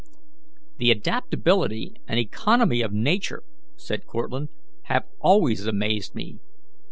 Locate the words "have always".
4.85-5.67